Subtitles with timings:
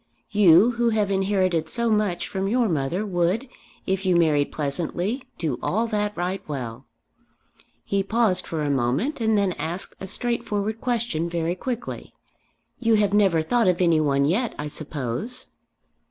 [0.31, 3.47] You who have inherited so much from your mother would,
[3.85, 6.87] if you married pleasantly, do all that right well."
[7.85, 12.15] He paused for a moment and then asked a straightforward question, very quickly
[12.79, 15.51] "You have never thought of any one yet, I suppose?"